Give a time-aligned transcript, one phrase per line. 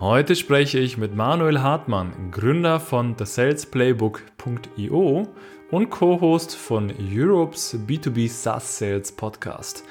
[0.00, 5.28] Heute spreche ich mit Manuel Hartmann, Gründer von thesalesplaybook.io
[5.70, 9.84] und Co-Host von Europe's B2B SaaS Sales Podcast.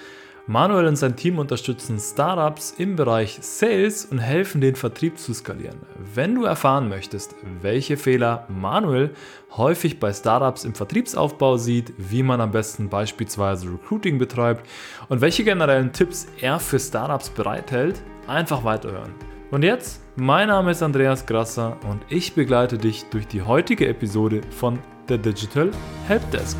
[0.47, 5.77] Manuel und sein Team unterstützen Startups im Bereich Sales und helfen den Vertrieb zu skalieren.
[6.15, 9.11] Wenn du erfahren möchtest, welche Fehler Manuel
[9.57, 14.67] häufig bei Startups im Vertriebsaufbau sieht, wie man am besten beispielsweise Recruiting betreibt
[15.07, 19.13] und welche generellen Tipps er für Startups bereithält, einfach weiterhören.
[19.51, 24.41] Und jetzt, mein Name ist Andreas Grasser und ich begleite dich durch die heutige Episode
[24.51, 25.71] von The Digital
[26.05, 26.55] Helpdesk.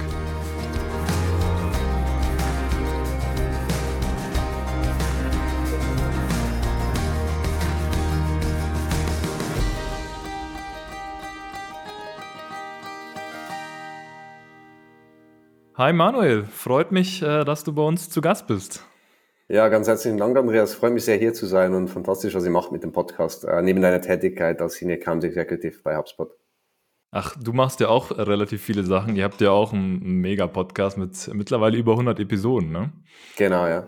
[15.75, 18.83] Hi Manuel, freut mich, äh, dass du bei uns zu Gast bist.
[19.51, 20.75] Ja, ganz herzlichen Dank, Andreas.
[20.75, 23.63] Freue mich sehr, hier zu sein und fantastisch, was ihr macht mit dem Podcast, äh,
[23.63, 26.29] neben deiner Tätigkeit als Senior Account Executive bei HubSpot.
[27.09, 29.15] Ach, du machst ja auch relativ viele Sachen.
[29.15, 32.93] Ihr habt ja auch einen Mega-Podcast mit mittlerweile über 100 Episoden, ne?
[33.37, 33.87] Genau, ja.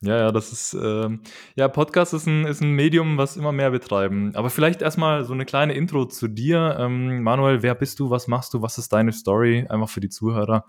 [0.00, 1.08] Ja, ja, das ist, äh,
[1.54, 4.32] ja, Podcast ist ein, ist ein Medium, was immer mehr betreiben.
[4.34, 6.76] Aber vielleicht erstmal so eine kleine Intro zu dir.
[6.76, 8.10] Ähm, Manuel, wer bist du?
[8.10, 8.62] Was machst du?
[8.62, 9.64] Was ist deine Story?
[9.68, 10.64] Einfach für die Zuhörer.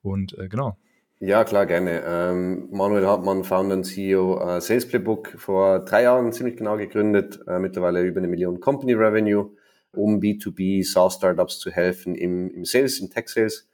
[0.00, 0.78] Und äh, genau.
[1.24, 2.02] Ja, klar, gerne.
[2.04, 7.38] Ähm, Manuel Hartmann, Founder und CEO äh, Sales Playbook, vor drei Jahren ziemlich genau gegründet,
[7.46, 9.52] äh, mittlerweile über eine Million Company Revenue,
[9.94, 13.68] um B2B SaaS-Startups zu helfen im, im Sales, im Tech-Sales,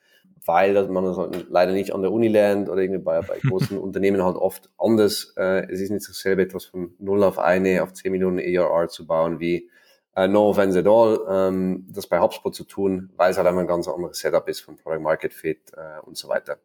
[0.45, 3.79] weil man das halt leider nicht an der Uni lernt oder irgendwie bei, bei großen
[3.79, 5.33] Unternehmen halt oft anders.
[5.39, 9.07] Äh, es ist nicht dasselbe, etwas von 0 auf eine, auf 10 Millionen ERR zu
[9.07, 9.71] bauen, wie
[10.19, 13.63] uh, no offense at all, ähm, das bei HubSpot zu tun, weil es halt einfach
[13.63, 16.59] ein ganz anderes Setup ist von Product Market Fit äh, und so weiter.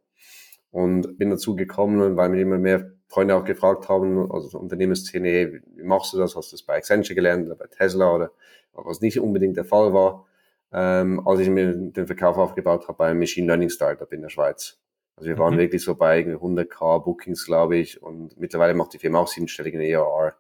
[0.73, 5.61] Und bin dazu gekommen, weil mich immer mehr Freunde auch gefragt haben, also Unternehmensszene, hey,
[5.75, 6.35] wie machst du das?
[6.35, 8.31] Hast du das bei Accenture gelernt oder bei Tesla oder
[8.73, 10.25] was nicht unbedingt der Fall war,
[10.71, 14.29] ähm, als ich mir den Verkauf aufgebaut habe bei einem Machine Learning Startup in der
[14.29, 14.79] Schweiz.
[15.15, 15.59] Also wir waren mhm.
[15.59, 20.33] wirklich so bei 100k Bookings, glaube ich, und mittlerweile macht die Firma auch siebenstelligen ERR.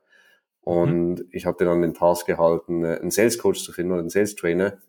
[0.61, 1.27] Und mhm.
[1.29, 4.79] ich hatte dann den Task gehalten, einen Sales Coach zu finden oder einen Sales Trainer,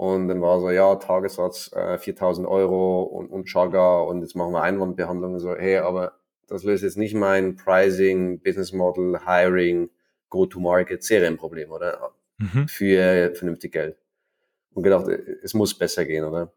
[0.00, 4.52] und dann war so, ja, Tagessatz äh, 4000 Euro und, und Jogger und jetzt machen
[4.52, 5.34] wir Einwandbehandlung.
[5.34, 6.14] Und so, hey, aber
[6.48, 9.90] das löst jetzt nicht mein Pricing, Business Model, Hiring,
[10.30, 12.14] Go-to-Market, Serienproblem, oder?
[12.38, 12.66] Mhm.
[12.66, 13.98] Für vernünftig Geld.
[14.72, 16.50] Und gedacht, es muss besser gehen, oder?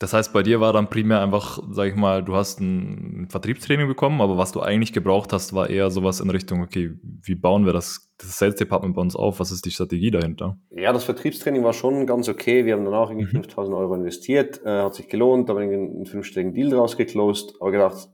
[0.00, 3.88] Das heißt, bei dir war dann primär einfach, sag ich mal, du hast ein Vertriebstraining
[3.88, 7.66] bekommen, aber was du eigentlich gebraucht hast, war eher sowas in Richtung, okay, wie bauen
[7.66, 9.40] wir das, das Sales Department bei uns auf?
[9.40, 10.56] Was ist die Strategie dahinter?
[10.70, 12.64] Ja, das Vertriebstraining war schon ganz okay.
[12.64, 13.42] Wir haben dann auch irgendwie mhm.
[13.42, 17.54] 5000 Euro investiert, äh, hat sich gelohnt, da haben wir einen fünfstelligen Deal draus geclosed,
[17.60, 18.08] aber gedacht,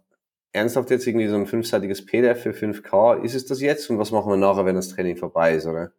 [0.52, 3.90] ernsthaft jetzt irgendwie so ein fünfseitiges PDF für 5K, ist es das jetzt?
[3.90, 5.92] Und was machen wir nachher, wenn das Training vorbei ist, oder?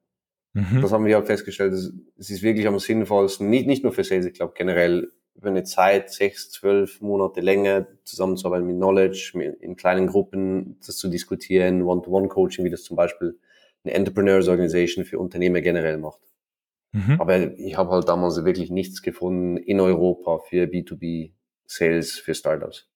[0.54, 0.82] Mhm.
[0.82, 4.26] Das haben wir auch festgestellt, es ist wirklich am sinnvollsten, nicht, nicht nur für Sales,
[4.26, 10.08] ich glaube generell über eine Zeit, sechs, zwölf Monate länger zusammenzuarbeiten mit Knowledge, in kleinen
[10.08, 13.38] Gruppen das zu diskutieren, One-to-One-Coaching, wie das zum Beispiel
[13.84, 16.22] eine Entrepreneurs Organisation für Unternehmer generell macht.
[16.94, 17.20] Mhm.
[17.20, 21.32] Aber ich habe halt damals wirklich nichts gefunden in Europa für B2B
[21.66, 22.88] Sales für Startups.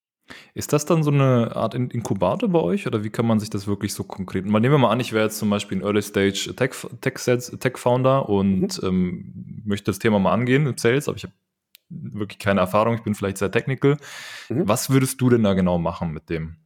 [0.54, 3.66] Ist das dann so eine Art Inkubator bei euch oder wie kann man sich das
[3.66, 4.46] wirklich so konkret?
[4.46, 6.70] Mal nehmen wir mal an, ich wäre jetzt zum Beispiel ein Early Stage Tech,
[7.00, 7.14] Tech,
[7.58, 8.88] Tech Founder und mhm.
[8.88, 11.34] ähm, möchte das Thema mal angehen in Sales, aber ich habe
[11.90, 13.96] wirklich keine Erfahrung, ich bin vielleicht sehr technical.
[14.48, 14.68] Mhm.
[14.68, 16.56] Was würdest du denn da genau machen mit dem?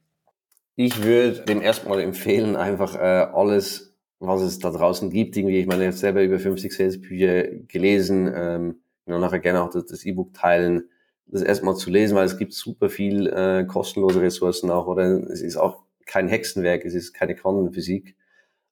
[0.77, 5.67] Ich würde dem erstmal empfehlen, einfach äh, alles, was es da draußen gibt, irgendwie, ich
[5.67, 10.33] meine, ich habe selber über 50 Salesbücher gelesen, ähm, und nachher gerne auch das E-Book
[10.35, 10.89] teilen,
[11.27, 15.43] das erstmal zu lesen, weil es gibt super viel äh, kostenlose Ressourcen auch, oder es
[15.43, 18.17] ist auch kein Hexenwerk, es ist keine Quantenphysik,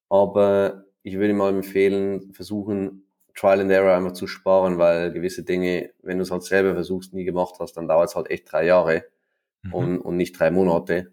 [0.09, 5.91] aber ich würde mal empfehlen, versuchen, Trial and Error einfach zu sparen, weil gewisse Dinge,
[6.03, 8.67] wenn du es halt selber versuchst, nie gemacht hast, dann dauert es halt echt drei
[8.67, 9.05] Jahre
[9.63, 9.75] mhm.
[9.75, 11.13] und, und nicht drei Monate.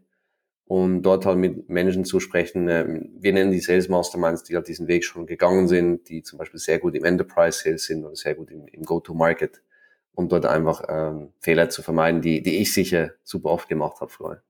[0.66, 2.86] Und dort halt mit Menschen zu sprechen, äh,
[3.20, 6.60] wir nennen die Sales Masterminds, die halt diesen Weg schon gegangen sind, die zum Beispiel
[6.60, 9.64] sehr gut im Enterprise Sales sind oder sehr gut im, im Go-to-Market
[10.12, 14.12] und dort einfach ähm, Fehler zu vermeiden, die, die ich sicher super oft gemacht habe
[14.12, 14.44] früher.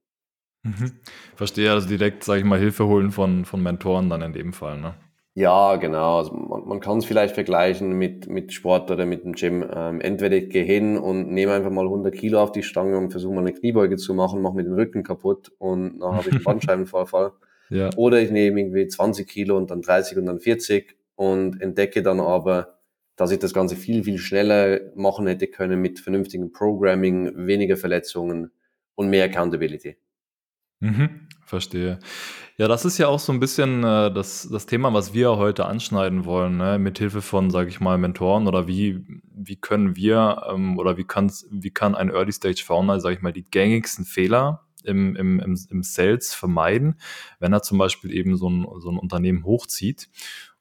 [0.63, 0.99] Mhm.
[1.35, 4.79] Verstehe, also direkt, sage ich mal, Hilfe holen von, von Mentoren dann in dem Fall,
[4.79, 4.95] ne?
[5.35, 6.17] Ja, genau.
[6.17, 9.65] Also man, man kann es vielleicht vergleichen mit, mit Sport oder mit dem Gym.
[9.73, 13.11] Ähm, entweder ich gehe hin und nehme einfach mal 100 Kilo auf die Stange und
[13.11, 16.35] versuche mal eine Kniebeuge zu machen, mache mir den Rücken kaputt und dann habe ich
[16.35, 17.31] einen Bandscheibenvorfall.
[17.69, 17.89] ja.
[17.95, 22.19] Oder ich nehme irgendwie 20 Kilo und dann 30 und dann 40 und entdecke dann
[22.19, 22.79] aber,
[23.15, 28.51] dass ich das Ganze viel, viel schneller machen hätte können mit vernünftigem Programming, weniger Verletzungen
[28.95, 29.97] und mehr Accountability.
[30.79, 31.99] Mhm, verstehe.
[32.59, 35.65] Ja, das ist ja auch so ein bisschen äh, das, das Thema, was wir heute
[35.65, 36.77] anschneiden wollen, ne?
[36.77, 39.01] mithilfe von, sage ich mal, Mentoren oder wie,
[39.33, 43.21] wie können wir ähm, oder wie, kann's, wie kann ein Early Stage Founder, sage ich
[43.21, 46.99] mal, die gängigsten Fehler im, im, im, im Sales vermeiden,
[47.39, 50.09] wenn er zum Beispiel eben so ein, so ein Unternehmen hochzieht.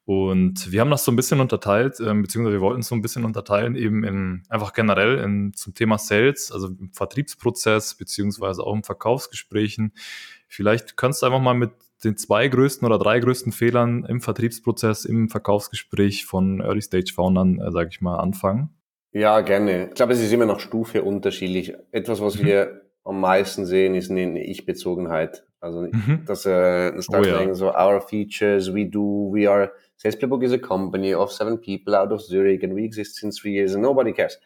[0.04, 3.02] Und wir haben das so ein bisschen unterteilt, ähm, beziehungsweise wir wollten es so ein
[3.02, 8.72] bisschen unterteilen, eben in einfach generell in, zum Thema Sales, also im Vertriebsprozess, beziehungsweise auch
[8.72, 9.92] im Verkaufsgesprächen.
[10.46, 11.72] Vielleicht kannst du einfach mal mit
[12.04, 17.60] den zwei größten oder drei größten Fehlern im Vertriebsprozess, im Verkaufsgespräch von Early Stage Foundern,
[17.60, 18.70] äh, sage ich mal, anfangen.
[19.12, 19.88] Ja, gerne.
[19.88, 21.74] Ich glaube, es ist immer nach Stufe unterschiedlich.
[21.90, 22.46] Etwas, was mhm.
[22.46, 25.44] wir am meisten sehen, ist eine Ich-Bezogenheit.
[25.60, 26.24] Also, mhm.
[26.26, 27.54] dass äh, Start oh, ja.
[27.54, 31.96] so, our features, we do, we are, Sales Playbook is a company of seven people
[31.96, 34.38] out of Zurich and we exist since three years and nobody cares.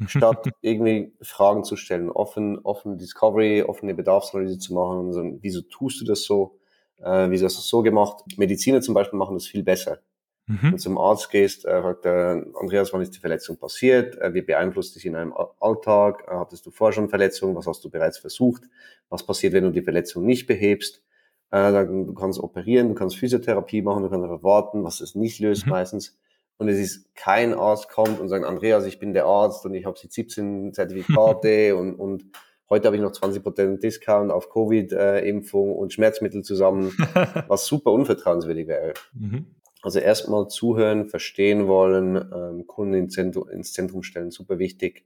[0.06, 5.60] Statt irgendwie Fragen zu stellen, offen, offen Discovery, offene Bedarfsanalyse zu machen und so, wieso
[5.62, 6.58] tust du das so?
[6.98, 8.24] Äh, wieso hast du das so gemacht?
[8.36, 10.00] Mediziner zum Beispiel machen das viel besser.
[10.46, 10.58] Mhm.
[10.62, 14.16] Wenn du zum Arzt gehst, äh, fragt der Andreas, wann ist die Verletzung passiert?
[14.18, 16.24] Äh, wie beeinflusst dich in einem Alltag?
[16.28, 17.56] Äh, hattest du vorher schon Verletzungen?
[17.56, 18.64] Was hast du bereits versucht?
[19.08, 21.02] Was passiert, wenn du die Verletzung nicht behebst?
[21.50, 25.64] Äh, du kannst operieren, du kannst Physiotherapie machen, du kannst warten, was das nicht löst
[25.64, 25.70] mhm.
[25.70, 26.18] meistens.
[26.56, 29.86] Und es ist kein Arzt kommt und sagt, Andreas, ich bin der Arzt und ich
[29.86, 32.24] habe 17 Zertifikate und, und
[32.70, 36.92] heute habe ich noch 20% Discount auf Covid-Impfung und Schmerzmittel zusammen,
[37.48, 38.94] was super unvertrauenswürdig wäre.
[39.12, 39.46] Mhm.
[39.82, 45.04] Also erstmal zuhören, verstehen wollen, ähm, Kunden ins Zentrum, ins Zentrum stellen, super wichtig.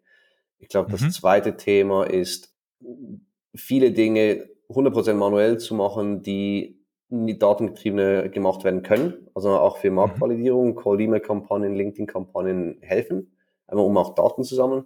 [0.58, 1.10] Ich glaube, das mhm.
[1.10, 2.54] zweite Thema ist,
[3.54, 6.78] viele Dinge 100% manuell zu machen, die
[7.10, 9.28] die datengetriebene gemacht werden können.
[9.34, 9.96] Also auch für mhm.
[9.96, 13.32] Marktvalidierung, Call-E-Mail-Kampagnen, LinkedIn-Kampagnen helfen,
[13.66, 14.84] einfach um auch Daten zu sammeln.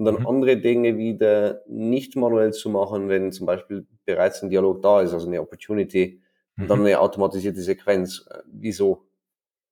[0.00, 0.26] Und dann mhm.
[0.28, 5.12] andere Dinge wieder nicht manuell zu machen, wenn zum Beispiel bereits ein Dialog da ist,
[5.12, 6.22] also eine Opportunity,
[6.56, 6.86] und dann mhm.
[6.86, 8.26] eine automatisierte Sequenz.
[8.30, 9.04] Äh, wieso?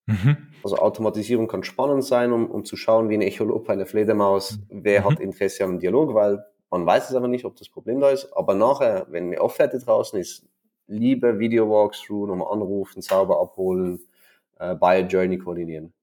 [0.05, 0.37] Mhm.
[0.63, 4.59] Also Automatisierung kann spannend sein, um, um zu schauen, wie ein Echolot bei einer Fledermaus,
[4.69, 5.05] wer mhm.
[5.07, 8.31] hat Interesse am Dialog, weil man weiß es aber nicht, ob das Problem da ist.
[8.37, 10.47] Aber nachher, wenn eine Offerte draußen ist,
[10.89, 14.01] lieber Video Walkthrough, nochmal anrufen, sauber abholen,
[14.59, 15.95] äh, Buyer Journey koordinieren.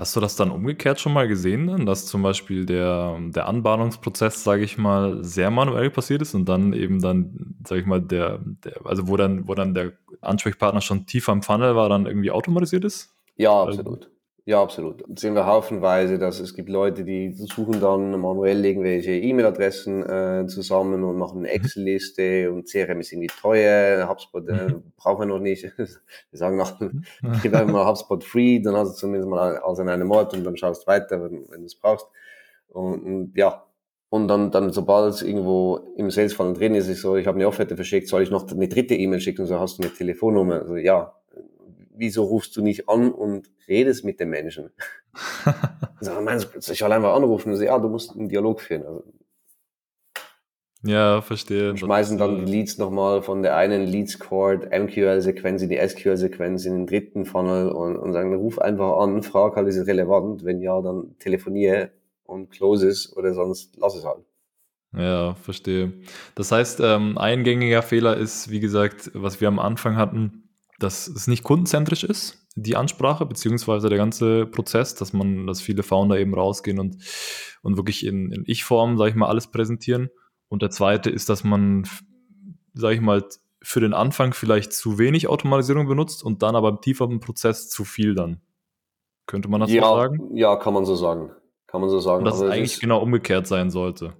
[0.00, 4.64] Hast du das dann umgekehrt schon mal gesehen, dass zum Beispiel der, der Anbahnungsprozess, sage
[4.64, 8.80] ich mal, sehr manuell passiert ist und dann eben dann, sage ich mal, der, der,
[8.86, 9.92] also wo dann, wo dann der
[10.22, 13.14] Ansprechpartner schon tiefer im Funnel war, dann irgendwie automatisiert ist?
[13.36, 14.09] Ja, absolut.
[14.46, 15.04] Ja, absolut.
[15.06, 20.46] Das sehen wir haufenweise, dass es gibt Leute, die suchen dann manuell irgendwelche E-Mail-Adressen äh,
[20.46, 21.54] zusammen und machen eine mhm.
[21.54, 24.82] Excel-Liste und CRM ist irgendwie teuer, HubSpot äh, mhm.
[24.96, 25.64] brauchen wir noch nicht.
[25.76, 25.88] wir
[26.32, 27.04] sagen noch, mhm.
[27.42, 30.42] gib einfach mal HubSpot free, dann hast du zumindest mal alles an einem Ort und
[30.44, 32.06] dann schaust weiter, wenn, wenn du es brauchst.
[32.68, 33.64] Und, und, ja,
[34.08, 37.46] und dann, dann sobald es irgendwo im Sales-Funnel drin ist, ist so, ich habe eine
[37.46, 40.62] Offerte verschickt, soll ich noch eine dritte E-Mail schicken, so hast du eine Telefonnummer.
[40.62, 41.14] Also ja,
[42.00, 44.70] wieso rufst du nicht an und redest mit den Menschen?
[46.00, 48.84] also, meinst, ich soll einfach anrufen und sagen, ja, du musst einen Dialog führen.
[48.84, 49.04] Also,
[50.82, 51.76] ja, verstehe.
[51.76, 56.72] Schmeißen dann die Leads nochmal von der einen Lead Squad, MQL-Sequenz in die SQL-Sequenz in
[56.72, 60.42] den dritten Funnel und, und sagen, ruf einfach an, frag halt, ist es relevant?
[60.44, 61.90] Wenn ja, dann telefoniere
[62.24, 64.24] und close es oder sonst lass es halt.
[64.96, 65.92] Ja, verstehe.
[66.34, 70.39] Das heißt, ähm, ein gängiger Fehler ist, wie gesagt, was wir am Anfang hatten,
[70.82, 75.82] dass es nicht kundenzentrisch ist, die Ansprache, beziehungsweise der ganze Prozess, dass man, dass viele
[75.82, 76.96] Founder eben rausgehen und,
[77.62, 80.10] und wirklich in, in Ich-Form, sage ich mal, alles präsentieren.
[80.48, 81.86] Und der zweite ist, dass man,
[82.74, 83.24] sage ich mal,
[83.62, 87.84] für den Anfang vielleicht zu wenig Automatisierung benutzt und dann aber im tieferen Prozess zu
[87.84, 88.40] viel dann.
[89.26, 90.36] Könnte man das ja, so sagen?
[90.36, 91.30] Ja, kann man so sagen.
[91.66, 92.20] Kann man so sagen.
[92.20, 94.14] Und dass es eigentlich genau umgekehrt sein sollte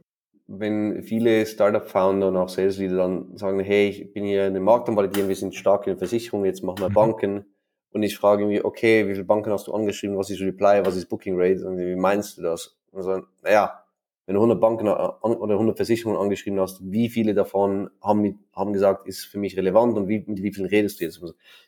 [0.52, 4.88] wenn viele Startup-Founder und auch Sales-Leader dann sagen, hey, ich bin hier in den Markt
[4.88, 6.94] am Validieren, wir sind stark in der Versicherung, jetzt machen wir mhm.
[6.94, 7.44] Banken.
[7.92, 10.96] Und ich frage irgendwie, okay, wie viele Banken hast du angeschrieben, was ist Reply, was
[10.96, 12.76] ist Booking Rate, und wie meinst du das?
[12.90, 13.84] Und so, naja,
[14.26, 18.72] wenn du 100 Banken oder 100 Versicherungen angeschrieben hast, wie viele davon haben, mit, haben
[18.72, 21.20] gesagt, ist für mich relevant und wie, mit wie vielen redest du jetzt?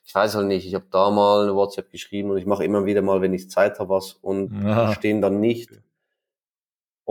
[0.04, 2.84] Ich weiß halt nicht, ich habe da mal eine WhatsApp geschrieben und ich mache immer
[2.84, 4.92] wieder mal, wenn ich Zeit habe, was und ja.
[4.92, 5.82] stehen dann nicht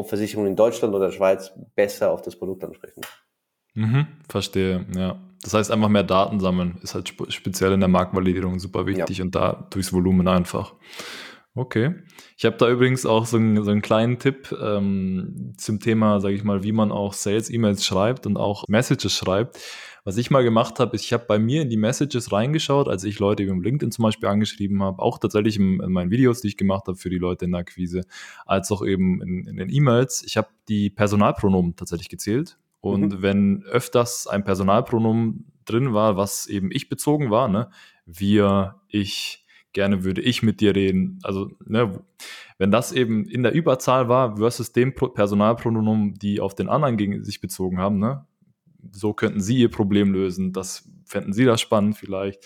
[0.02, 3.02] ob Versicherungen in Deutschland oder der Schweiz besser auf das Produkt ansprechen.
[3.74, 5.20] Mhm, verstehe, ja.
[5.42, 9.24] Das heißt, einfach mehr Daten sammeln ist halt speziell in der Marktvalidierung super wichtig ja.
[9.24, 10.76] und da durchs Volumen einfach.
[11.56, 11.96] Okay.
[12.38, 16.36] Ich habe da übrigens auch so einen, so einen kleinen Tipp ähm, zum Thema, sage
[16.36, 19.60] ich mal, wie man auch Sales-E-Mails schreibt und auch Messages schreibt.
[20.04, 23.04] Was ich mal gemacht habe, ist, ich habe bei mir in die Messages reingeschaut, als
[23.04, 26.48] ich Leute über LinkedIn zum Beispiel angeschrieben habe, auch tatsächlich in, in, meinen Videos, die
[26.48, 28.02] ich gemacht habe für die Leute in der Akquise,
[28.46, 30.24] als auch eben in, in den E-Mails.
[30.26, 32.58] Ich habe die Personalpronomen tatsächlich gezählt.
[32.80, 33.22] Und mhm.
[33.22, 37.70] wenn öfters ein Personalpronomen drin war, was eben ich bezogen war, ne?
[38.08, 41.20] Wir, ich, gerne würde ich mit dir reden.
[41.22, 42.04] Also, ne,
[42.58, 47.24] wenn das eben in der Überzahl war versus dem Personalpronomen, die auf den anderen gegen
[47.24, 48.26] sich bezogen haben, ne?
[48.92, 52.46] So könnten sie ihr Problem lösen, das fänden sie das spannend vielleicht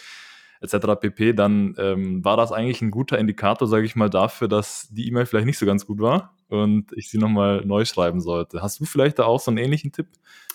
[0.62, 1.00] etc.
[1.00, 5.08] pp., dann ähm, war das eigentlich ein guter Indikator, sage ich mal, dafür, dass die
[5.08, 8.62] E-Mail vielleicht nicht so ganz gut war und ich sie nochmal neu schreiben sollte.
[8.62, 10.08] Hast du vielleicht da auch so einen ähnlichen Tipp?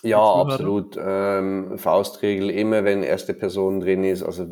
[0.03, 0.99] Ja, absolut.
[0.99, 4.47] Ähm, Faustregel, immer wenn erste Person drin ist, also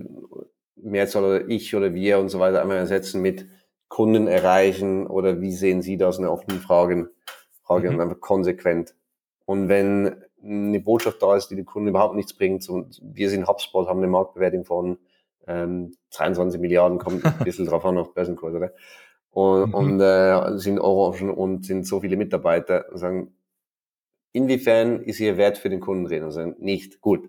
[0.77, 3.47] Mehrzahl oder ich oder wir und so weiter, einmal ersetzen mit
[3.89, 7.11] Kunden erreichen oder wie sehen Sie das, eine offene Frage,
[7.63, 7.95] Frage mhm.
[7.95, 8.95] und einfach konsequent.
[9.47, 13.47] Und wenn eine Botschaft da ist, die den Kunden überhaupt nichts bringt, und wir sind
[13.47, 14.99] HubSpot, haben eine Marktbewertung von
[15.47, 18.73] ähm, 23 Milliarden, kommt ein bisschen drauf an auf Börsenkurs, oder?
[19.31, 19.75] Und, mhm.
[19.75, 23.35] und äh, sind Orangen und sind so viele Mitarbeiter und sagen,
[24.33, 26.25] inwiefern ist ihr Wert für den Kunden drin?
[26.25, 27.29] Und sagen, nicht gut.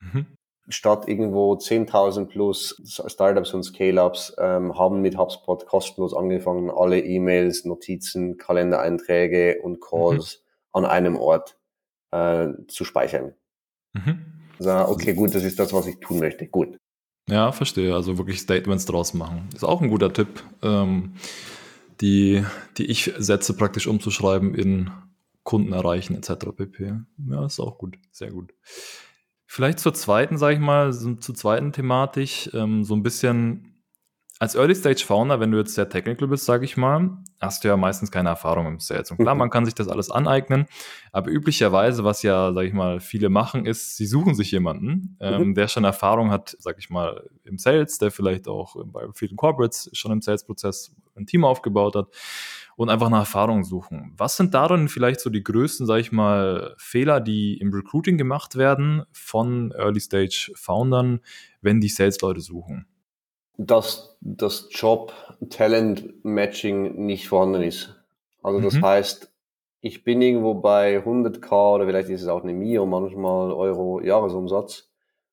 [0.00, 0.26] Mhm.
[0.68, 7.64] Statt irgendwo 10.000 plus Startups und Scale-Ups ähm, haben mit HubSpot kostenlos angefangen, alle E-Mails,
[7.64, 10.84] Notizen, Kalendereinträge und Calls mhm.
[10.84, 11.58] an einem Ort
[12.12, 13.34] äh, zu speichern.
[13.94, 14.24] Mhm.
[14.58, 16.46] Also, okay, gut, das ist das, was ich tun möchte.
[16.46, 16.78] Gut.
[17.28, 17.94] Ja, verstehe.
[17.94, 19.48] Also wirklich Statements draus machen.
[19.54, 21.14] Ist auch ein guter Tipp, ähm,
[22.00, 22.44] die,
[22.78, 24.90] die ich setze, praktisch umzuschreiben in
[25.44, 26.46] Kunden erreichen etc.
[26.56, 27.00] pp.
[27.28, 27.96] Ja, ist auch gut.
[28.10, 28.54] Sehr gut.
[29.46, 33.82] Vielleicht zur zweiten, sage ich mal, zur zweiten Thematik, ähm, so ein bisschen
[34.38, 37.68] als Early Stage Founder, wenn du jetzt sehr technical bist, sage ich mal, hast du
[37.68, 39.10] ja meistens keine Erfahrung im Sales.
[39.10, 40.66] Und klar, man kann sich das alles aneignen,
[41.10, 45.48] aber üblicherweise, was ja, sage ich mal, viele machen, ist, sie suchen sich jemanden, ähm,
[45.48, 45.54] mhm.
[45.54, 49.90] der schon Erfahrung hat, sage ich mal, im Sales, der vielleicht auch bei vielen Corporates
[49.92, 52.08] schon im Sales-Prozess ein Team aufgebaut hat
[52.76, 54.14] und einfach nach Erfahrung suchen.
[54.16, 58.56] Was sind darin vielleicht so die größten, sage ich mal, Fehler, die im Recruiting gemacht
[58.56, 61.20] werden von Early Stage Foundern,
[61.60, 62.86] wenn die Sales-Leute suchen?
[63.56, 67.96] Dass das Job-Talent-Matching nicht vorhanden ist.
[68.42, 68.84] Also das mhm.
[68.84, 69.32] heißt,
[69.80, 74.90] ich bin irgendwo bei 100k oder vielleicht ist es auch eine Mio, manchmal Euro Jahresumsatz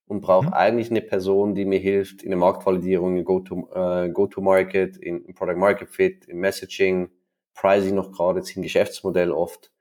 [0.07, 0.53] und brauche mhm.
[0.53, 5.35] eigentlich eine Person, die mir hilft in der Marktvalidierung, in Go-to-Market, uh, Go in, in
[5.35, 7.09] Product Market Fit, in Messaging,
[7.53, 9.71] Pricing noch gerade, jetzt im Geschäftsmodell oft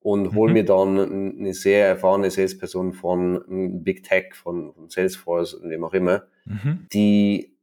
[0.00, 0.34] und mhm.
[0.34, 5.84] hol mir dann eine sehr erfahrene Salesperson von Big Tech, von, von Salesforce und wem
[5.84, 6.86] auch immer, mhm.
[6.92, 7.53] die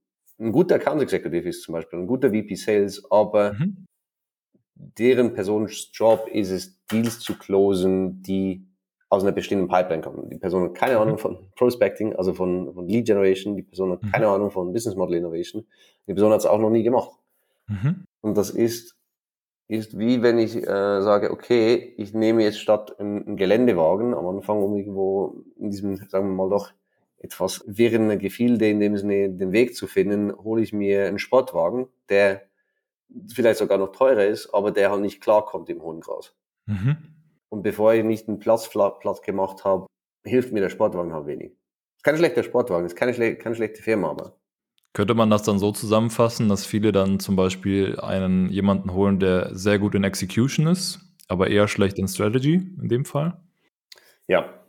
[0.42, 3.86] ein guter Account Executive ist zum Beispiel, ein guter VP Sales, aber mhm.
[4.76, 8.68] deren Personenjob ist es, Deals zu closen, die
[9.10, 10.30] aus einer bestehenden Pipeline kommen.
[10.30, 11.02] Die Person hat keine mhm.
[11.02, 14.12] Ahnung von Prospecting, also von, von Lead Generation, die Person hat mhm.
[14.12, 15.66] keine Ahnung von Business Model Innovation,
[16.08, 17.12] die Person hat es auch noch nie gemacht.
[17.68, 18.06] Mhm.
[18.22, 18.96] Und das ist,
[19.68, 24.64] ist wie wenn ich äh, sage, okay, ich nehme jetzt statt einen Geländewagen am Anfang,
[24.64, 26.72] um irgendwo in diesem, sagen wir mal doch,
[27.22, 31.88] etwas wirren Gefilde, in dem Sinne den Weg zu finden, hole ich mir einen Sportwagen,
[32.10, 32.48] der
[33.34, 36.36] vielleicht sogar noch teurer ist, aber der halt nicht klarkommt im hohen Gras.
[36.66, 36.98] Mhm.
[37.50, 39.86] Und bevor ich nicht einen Platz platt gemacht habe,
[40.24, 41.52] hilft mir der Sportwagen halt wenig.
[41.98, 44.38] Ist kein schlechter Sportwagen, ist keine, schle keine schlechte Firma, aber.
[44.94, 49.56] Könnte man das dann so zusammenfassen, dass viele dann zum Beispiel einen jemanden holen, der
[49.56, 53.40] sehr gut in Execution ist, aber eher schlecht in Strategy in dem Fall?
[54.28, 54.61] Ja,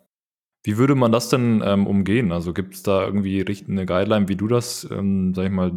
[0.64, 2.32] wie würde man das denn ähm, umgehen?
[2.32, 5.72] Also gibt es da irgendwie eine Guideline, wie du das, ähm, sag ich mal,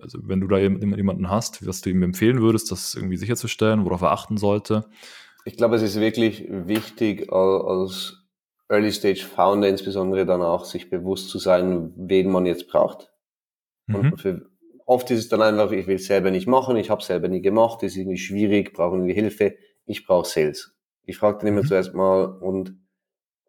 [0.00, 4.02] also wenn du da jemanden hast, was du ihm empfehlen würdest, das irgendwie sicherzustellen, worauf
[4.02, 4.86] er achten sollte?
[5.44, 8.24] Ich glaube, es ist wirklich wichtig, als
[8.68, 13.10] Early Stage Founder insbesondere dann auch sich bewusst zu sein, wen man jetzt braucht.
[13.86, 14.16] Mhm.
[14.16, 14.46] Für,
[14.86, 17.28] oft ist es dann einfach, ich will es selber nicht machen, ich habe es selber
[17.28, 20.74] nie gemacht, ist irgendwie schwierig, brauche irgendwie Hilfe, ich brauche Sales.
[21.04, 21.66] Ich frage dann immer mhm.
[21.66, 22.76] zuerst mal und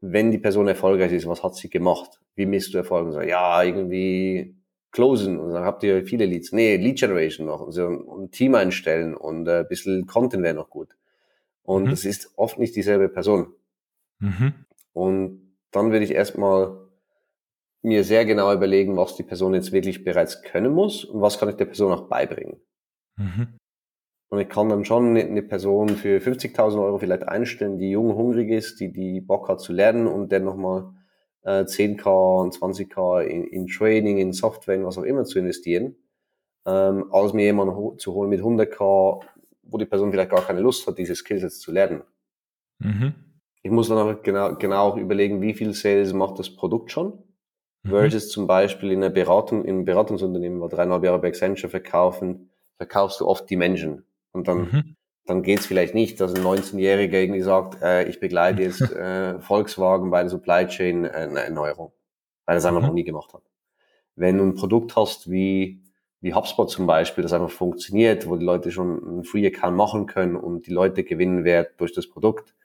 [0.01, 2.20] wenn die Person erfolgreich ist, was hat sie gemacht?
[2.36, 3.08] Wie misst du Erfolg?
[3.08, 4.56] Und so, ja, irgendwie
[4.91, 5.38] closen.
[5.39, 6.51] Und dann habt ihr viele Leads.
[6.51, 7.62] Nee, Lead Generation noch.
[7.62, 10.96] Und, so, ein Team einstellen und äh, ein bisschen Content wäre noch gut.
[11.63, 11.89] Und mhm.
[11.89, 13.53] das ist oft nicht dieselbe Person.
[14.20, 14.53] Mhm.
[14.94, 16.77] Und dann würde ich erstmal
[17.82, 21.50] mir sehr genau überlegen, was die Person jetzt wirklich bereits können muss und was kann
[21.50, 22.58] ich der Person auch beibringen.
[23.15, 23.59] Mhm.
[24.29, 28.51] Und ich kann dann schon eine Person für 50.000 Euro vielleicht einstellen, die jung, hungrig
[28.51, 30.93] ist, die, die Bock hat zu lernen und dann nochmal
[31.43, 35.95] äh, 10k und 20k in, in Training, in Software, in was auch immer zu investieren,
[36.67, 39.24] ähm, als mir jemanden zu holen mit 100k,
[39.63, 42.03] wo die Person vielleicht gar keine Lust hat, diese Skills zu lernen.
[42.79, 43.15] Mhm.
[43.63, 47.24] Ich muss dann auch genau, genau überlegen, wie viel Sales macht das Produkt schon,
[47.83, 47.89] mhm.
[47.89, 52.51] versus zum Beispiel in einer Beratung, in einem Beratungsunternehmen, wo dreieinhalb Jahre bei Accenture verkaufen,
[52.77, 54.05] verkaufst du oft die Menschen.
[54.39, 54.96] Und dann, mhm.
[55.25, 60.10] dann geht's vielleicht nicht, dass ein 19-Jähriger irgendwie sagt, äh, ich begleite jetzt äh, Volkswagen
[60.12, 61.91] bei der Supply Chain äh, Erneuerung.
[62.46, 62.88] weil er es einfach mhm.
[62.88, 63.43] noch nie gemacht hat.
[64.15, 65.84] Wenn du ein Produkt hast wie,
[66.22, 70.05] wie HubSpot zum Beispiel, das einfach funktioniert, wo die Leute schon einen Free Account machen
[70.05, 72.55] können und die Leute gewinnen Wert durch das Produkt,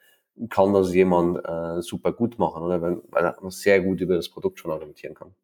[0.48, 2.80] kann das jemand äh, super gut machen, oder?
[2.80, 5.34] Weil, weil er sehr gut über das Produkt schon argumentieren kann.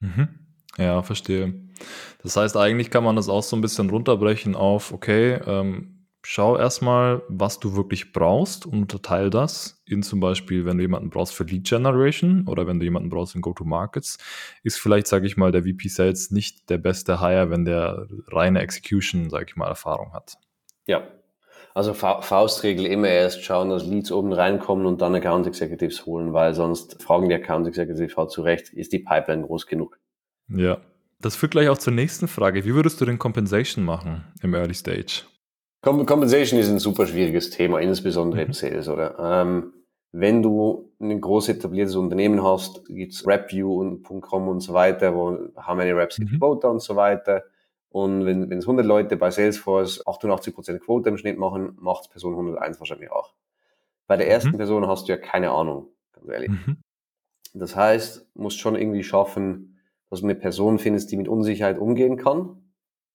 [0.00, 0.49] Mhm.
[0.78, 1.54] Ja, verstehe.
[2.22, 6.56] Das heißt, eigentlich kann man das auch so ein bisschen runterbrechen auf, okay, ähm, schau
[6.56, 11.34] erstmal, was du wirklich brauchst und unterteile das in zum Beispiel, wenn du jemanden brauchst
[11.34, 14.18] für Lead Generation oder wenn du jemanden brauchst in Go-to-Markets,
[14.62, 18.60] ist vielleicht, sage ich mal, der VP Sales nicht der beste Hire, wenn der reine
[18.60, 20.36] Execution, sage ich mal, Erfahrung hat.
[20.86, 21.02] Ja,
[21.72, 26.52] also Faustregel immer erst schauen, dass Leads oben reinkommen und dann Account Executives holen, weil
[26.54, 29.98] sonst fragen die Account Executives halt zu Recht, ist die Pipeline groß genug?
[30.54, 30.78] Ja,
[31.20, 32.64] das führt gleich auch zur nächsten Frage.
[32.64, 35.22] Wie würdest du den Compensation machen im Early Stage?
[35.82, 38.46] Compensation ist ein super schwieriges Thema, insbesondere mhm.
[38.48, 39.18] im Sales, oder?
[39.18, 39.72] Ähm,
[40.12, 45.38] wenn du ein groß etabliertes Unternehmen hast, gibt's Rapview und .com und so weiter, wo
[45.56, 46.38] how many reps mhm.
[46.38, 47.44] Quota und so weiter.
[47.90, 52.34] Und wenn, wenn es 100 Leute bei Salesforce 88% Quote im Schnitt machen, macht's Person
[52.34, 53.34] 101 wahrscheinlich auch.
[54.06, 54.56] Bei der ersten mhm.
[54.56, 56.50] Person hast du ja keine Ahnung, ganz ehrlich.
[56.50, 56.78] Mhm.
[57.54, 59.69] Das heißt, musst schon irgendwie schaffen,
[60.10, 62.60] dass du eine Person findest, die mit Unsicherheit umgehen kann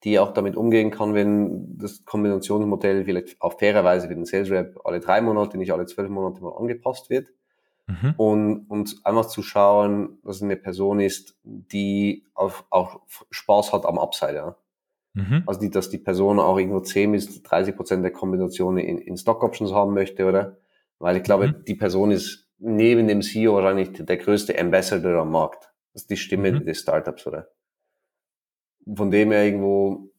[0.06, 4.52] die auch damit umgehen kann, wenn das Kombinationsmodell vielleicht auf faire Weise für den Sales
[4.52, 7.30] Rep alle drei Monate, nicht alle zwölf Monate mal angepasst wird.
[7.88, 8.14] Mhm.
[8.18, 13.86] Und, und einfach zu schauen, dass es eine Person ist, die auf, auch Spaß hat
[13.86, 14.36] am Upside.
[14.36, 14.56] Ja.
[15.14, 15.44] Mhm.
[15.48, 19.18] Also die, dass die Person auch irgendwo 10 bis 30 Prozent der Kombinationen in, in
[19.18, 20.58] Stock Options haben möchte, oder?
[21.00, 21.66] Weil ich glaube, mhm.
[21.68, 25.72] die Person ist neben dem CEO wahrscheinlich der größte Ambassador am Markt.
[25.96, 26.66] Das ist die Stimme mhm.
[26.66, 27.50] des Startups, oder?
[28.94, 30.12] von dem her irgendwo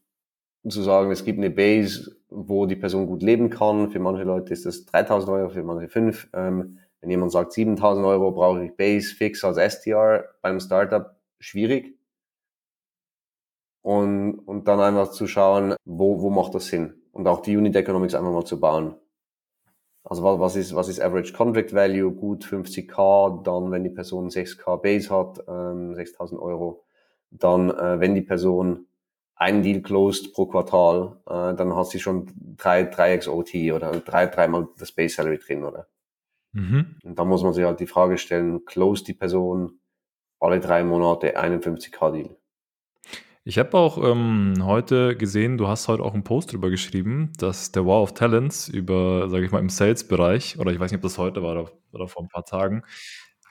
[0.69, 3.91] zu sagen, es gibt eine Base, wo die Person gut leben kann.
[3.91, 6.31] Für manche Leute ist das 3000 Euro, für manche 5.
[6.33, 11.97] Ähm, wenn jemand sagt 7000 Euro brauche ich Base fix als STR beim Startup, schwierig.
[13.83, 16.95] Und, und dann einfach zu schauen, wo, wo macht das Sinn?
[17.13, 18.97] Und auch die Unit Economics einfach mal zu bauen.
[20.09, 22.13] Also was ist, was ist Average Contract Value?
[22.13, 26.85] Gut 50k, dann wenn die Person 6k Base hat, ähm, 6000 Euro
[27.31, 28.87] dann, äh, wenn die Person
[29.35, 33.91] einen Deal closed pro Quartal, äh, dann hat sie schon drei, drei x OT oder
[34.01, 35.89] drei, dreimal das Base Salary drin, oder?
[36.53, 36.97] Mhm.
[37.03, 39.81] Und da muss man sich halt die Frage stellen, closed die Person
[40.39, 42.37] alle drei Monate 51k Deal?
[43.49, 47.71] Ich habe auch ähm, heute gesehen, du hast heute auch einen Post drüber geschrieben, dass
[47.71, 51.03] der War of Talents über, sage ich mal, im Sales-Bereich, oder ich weiß nicht, ob
[51.03, 52.83] das heute war oder, oder vor ein paar Tagen,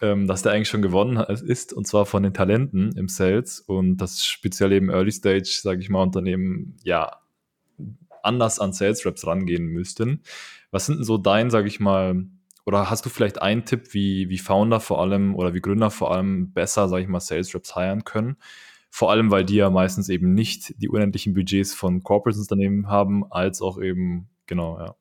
[0.02, 3.96] ähm, dass der eigentlich schon gewonnen ist, und zwar von den Talenten im Sales und
[3.96, 7.22] das speziell eben Early Stage, sage ich mal, Unternehmen, ja,
[8.22, 10.24] anders an Sales Reps rangehen müssten.
[10.72, 12.26] Was sind denn so dein, sage ich mal,
[12.66, 16.14] oder hast du vielleicht einen Tipp, wie, wie Founder vor allem oder wie Gründer vor
[16.14, 18.36] allem besser, sage ich mal, Sales Reps hiren können?
[18.96, 23.62] Vor allem, weil die ja meistens eben nicht die unendlichen Budgets von Corporate-Unternehmen haben, als
[23.62, 24.96] auch eben, genau, ja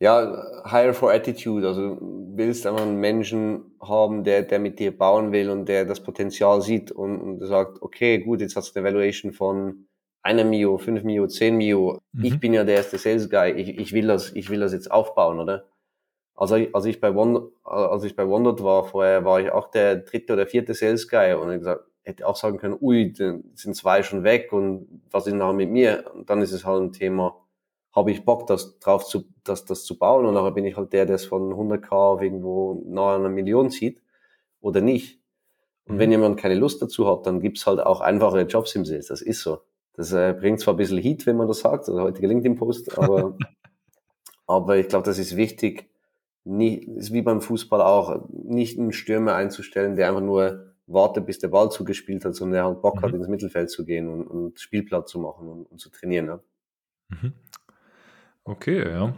[0.00, 5.32] ja, hire for attitude, also willst einfach einen Menschen haben, der, der mit dir bauen
[5.32, 8.88] will und der das Potenzial sieht und, und sagt, okay, gut, jetzt hast du eine
[8.88, 9.88] Valuation von
[10.22, 11.98] einer Mio, fünf Mio, zehn Mio.
[12.12, 12.24] Mhm.
[12.24, 13.50] Ich bin ja der erste Sales Guy.
[13.52, 15.64] Ich, ich will das, ich will das jetzt aufbauen, oder?
[16.36, 19.96] Also als ich bei One, als ich bei OneDot war, vorher war ich auch der
[19.96, 24.02] dritte oder vierte Sales Guy und ich gesagt, hätte auch sagen können, ui, sind zwei
[24.02, 26.10] schon weg und was ist nachher mit mir?
[26.14, 27.36] Und dann ist es halt ein Thema,
[27.94, 30.92] habe ich Bock, das drauf zu, das, das zu bauen und nachher bin ich halt
[30.92, 34.02] der, der es von 100k auf irgendwo nahe einer Million zieht
[34.60, 35.20] oder nicht.
[35.86, 35.98] Und mhm.
[36.00, 39.06] wenn jemand keine Lust dazu hat, dann gibt's halt auch einfache Jobs im Sales.
[39.06, 39.58] Das ist so.
[39.94, 43.36] Das äh, bringt zwar ein bisschen Heat, wenn man das sagt, also heutige LinkedIn-Post, aber,
[44.46, 45.90] aber ich glaube, das ist wichtig,
[46.44, 51.38] nicht, ist wie beim Fußball auch, nicht einen Stürmer einzustellen, der einfach nur wartet, bis
[51.38, 53.02] der Ball zugespielt hat, sondern der halt Bock mhm.
[53.02, 56.26] hat, ins Mittelfeld zu gehen und, und Spielplatz zu machen und, und zu trainieren.
[56.26, 56.40] Ja.
[57.08, 57.32] Mhm.
[58.44, 59.14] Okay, ja.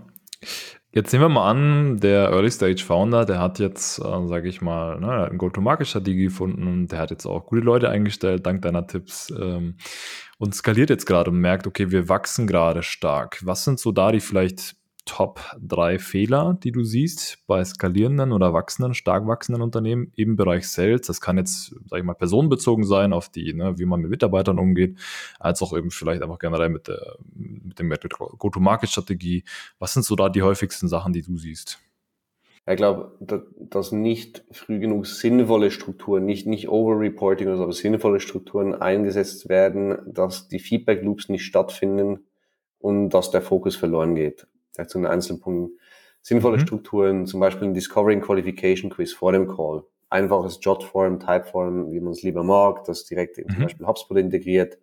[0.93, 4.61] Jetzt nehmen wir mal an, der Early Stage Founder, der hat jetzt, äh, sage ich
[4.61, 9.31] mal, ne, eine Go-to-Market-Strategie gefunden, der hat jetzt auch gute Leute eingestellt, dank deiner Tipps,
[9.31, 9.77] ähm,
[10.39, 13.39] und skaliert jetzt gerade und merkt, okay, wir wachsen gerade stark.
[13.45, 14.80] Was sind so da die vielleicht
[15.11, 20.69] Top 3 Fehler, die du siehst bei skalierenden oder wachsenden, stark wachsenden Unternehmen im Bereich
[20.69, 21.09] Sales?
[21.09, 24.61] Das kann jetzt, sage ich mal, personenbezogen sein, auf die, ne, wie man mit Mitarbeitern
[24.61, 24.97] umgeht,
[25.41, 27.93] als auch eben vielleicht einfach generell mit, der, mit dem
[28.39, 29.43] Go-to-Market-Strategie.
[29.81, 31.81] Was sind so da die häufigsten Sachen, die du siehst?
[32.69, 33.19] Ich glaube,
[33.59, 39.99] dass nicht früh genug sinnvolle Strukturen, nicht, nicht Overreporting oder aber sinnvolle Strukturen eingesetzt werden,
[40.07, 42.21] dass die Feedback Loops nicht stattfinden
[42.79, 45.79] und dass der Fokus verloren geht zu den einzelnen Punkten.
[46.23, 46.63] Sinnvolle mhm.
[46.63, 49.85] Strukturen, zum Beispiel ein Discovering Qualification Quiz vor dem Call.
[50.11, 53.53] einfaches Jotform, Typeform, wie man es lieber mag, das direkt in mhm.
[53.53, 54.79] zum Beispiel HubSpot integriert.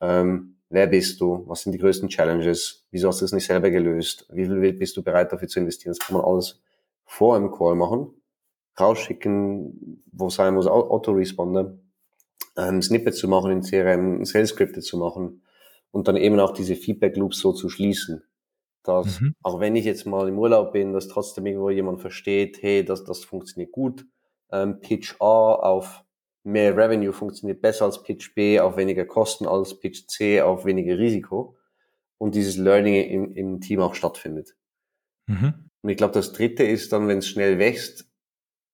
[0.00, 1.44] Ähm, wer bist du?
[1.46, 2.86] Was sind die größten Challenges?
[2.90, 4.26] Wieso hast du es nicht selber gelöst?
[4.32, 5.94] Wie viel bist du bereit dafür zu investieren?
[5.96, 6.62] Das kann man alles
[7.04, 8.08] vor einem Call machen.
[8.80, 11.76] Rausschicken, wo sein muss, Autoresponder,
[12.56, 15.42] ähm, Snippet zu machen in CRM, Sales Scripte zu machen
[15.90, 18.24] und dann eben auch diese Feedback Loops so zu schließen
[18.82, 19.34] dass mhm.
[19.42, 23.04] auch wenn ich jetzt mal im Urlaub bin, dass trotzdem irgendwo jemand versteht, hey, das,
[23.04, 24.06] das funktioniert gut.
[24.50, 26.04] Ähm, Pitch A auf
[26.44, 30.98] mehr Revenue funktioniert besser als Pitch B, auf weniger Kosten als Pitch C, auf weniger
[30.98, 31.56] Risiko.
[32.18, 34.54] Und dieses Learning im, im Team auch stattfindet.
[35.26, 35.70] Mhm.
[35.82, 38.08] Und ich glaube, das dritte ist dann, wenn es schnell wächst,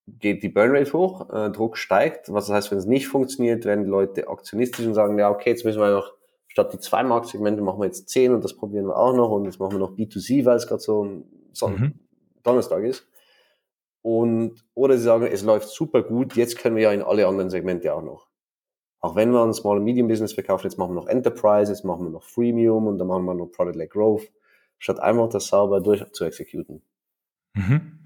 [0.06, 2.32] geht die Burnrate hoch, äh, Druck steigt.
[2.32, 5.50] Was das heißt, wenn es nicht funktioniert, werden die Leute aktionistisch und sagen, ja, okay,
[5.50, 6.17] jetzt müssen wir noch
[6.58, 9.44] statt die zwei Marktsegmente machen wir jetzt zehn und das probieren wir auch noch und
[9.44, 11.24] jetzt machen wir noch B2C, weil es gerade so ein
[11.62, 11.94] mhm.
[12.42, 13.06] Donnerstag ist.
[14.02, 17.48] Und, oder sie sagen, es läuft super gut, jetzt können wir ja in alle anderen
[17.48, 18.26] Segmente auch noch.
[18.98, 21.84] Auch wenn wir ein Small and Medium Business verkaufen, jetzt machen wir noch Enterprise, jetzt
[21.84, 24.32] machen wir noch Freemium und dann machen wir noch Product-led Growth,
[24.78, 26.82] statt einfach das sauber durch zu exekuten.
[27.54, 28.00] Mhm.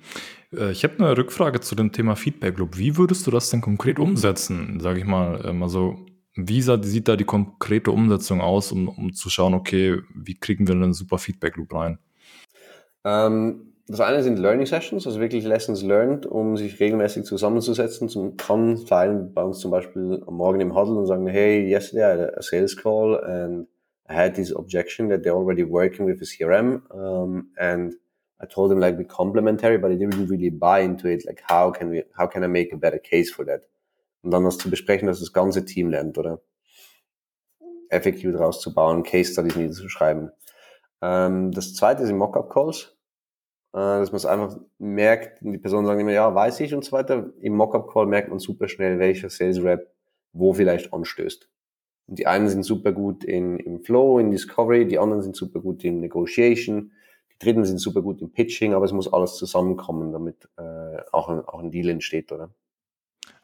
[0.53, 2.77] Äh, ich habe eine Rückfrage zu dem Thema Feedback Loop.
[2.77, 4.79] Wie würdest du das denn konkret umsetzen?
[4.81, 9.55] Sage ich mal, also wie sieht da die konkrete Umsetzung aus, um, um zu schauen,
[9.55, 11.99] okay, wie kriegen wir einen super Feedback Loop rein?
[13.05, 18.09] Ähm, das eine sind Learning Sessions, also wirklich Lessons learned, um sich regelmäßig zusammenzusetzen.
[18.09, 22.05] Zum, kann sein bei uns zum Beispiel am Morgen im Huddle und sagen, hey, yesterday
[22.05, 23.67] I had a sales call and
[24.09, 27.95] I had this objection that they're already working with a CRM um, and
[28.41, 31.25] I told them like we're complementary, but I didn't really buy into it.
[31.27, 33.63] Like how can we, how can I make a better case for that?
[34.23, 36.41] Und dann das zu besprechen, dass das ganze Team lernt, oder?
[37.91, 40.31] FAQ daraus zu bauen, Case Studies niederzuschreiben.
[41.03, 42.97] Ähm, das zweite sind Mockup-Calls,
[43.73, 46.93] äh, dass man es einfach merkt, die Personen sagen immer, ja, weiß ich und so
[46.93, 47.33] weiter.
[47.41, 49.93] Im Mockup-Call merkt man super schnell, welcher Sales Rep
[50.33, 51.49] wo vielleicht anstößt.
[52.07, 55.61] Und die einen sind super gut in, im Flow, in Discovery, die anderen sind super
[55.61, 56.93] gut in Negotiation,
[57.33, 61.29] die dritten sind super gut im Pitching, aber es muss alles zusammenkommen, damit äh, auch,
[61.29, 62.51] ein, auch ein Deal entsteht, oder?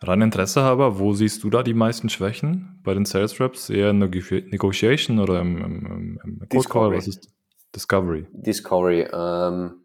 [0.00, 3.68] Rein Interesse halber, wo siehst du da die meisten Schwächen bei den Sales Reps?
[3.68, 6.92] Eher in der Negotiation oder im, im, im Code Call?
[6.92, 7.28] Was ist
[7.74, 8.26] Discovery?
[8.32, 9.08] Discovery.
[9.12, 9.82] Ähm,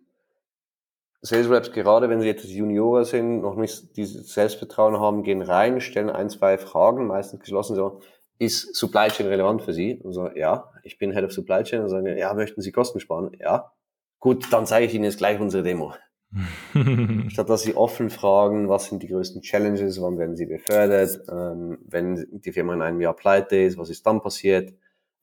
[1.22, 5.80] Sales Reps, gerade wenn sie jetzt Juniorer sind, noch nicht dieses Selbstvertrauen haben, gehen rein,
[5.82, 8.02] stellen ein, zwei Fragen, meistens geschlossen so,
[8.40, 10.00] ist Supply Chain relevant für Sie?
[10.04, 13.00] Und so, ja, ich bin Head of Supply Chain und sagen, ja, möchten Sie Kosten
[13.00, 13.32] sparen?
[13.40, 13.72] Ja.
[14.20, 15.94] Gut, dann zeige ich Ihnen jetzt gleich unsere Demo.
[17.28, 21.78] Statt dass sie offen fragen, was sind die größten Challenges, wann werden sie befördert, ähm,
[21.86, 24.74] wenn die Firma in einem Jahr pleite ist, was ist dann passiert,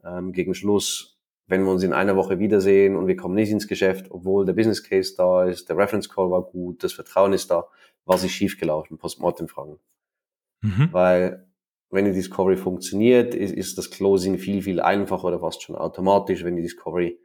[0.04, 3.66] ähm, gegen Schluss, wenn wir uns in einer Woche wiedersehen und wir kommen nicht ins
[3.66, 7.50] Geschäft, obwohl der Business Case da ist, der Reference Call war gut, das Vertrauen ist
[7.50, 7.66] da,
[8.04, 9.78] was ist schiefgelaufen, Postmortem fragen.
[10.62, 10.88] Mhm.
[10.92, 11.46] Weil
[11.90, 16.44] wenn die Discovery funktioniert, ist, ist das Closing viel, viel einfacher oder fast schon automatisch,
[16.44, 17.18] wenn die Discovery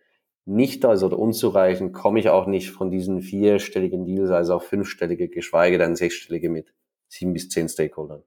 [0.46, 4.68] nicht da ist oder unzureichend, komme ich auch nicht von diesen vierstelligen Deals, also auf
[4.68, 6.74] fünfstellige, geschweige denn sechsstellige mit
[7.08, 8.24] sieben bis zehn Stakeholdern.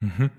[0.00, 0.30] Mhm.